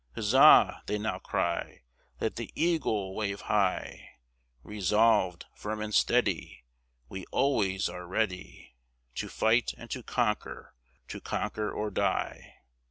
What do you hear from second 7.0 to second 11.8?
We always are ready To fight, and to conquer, to conquer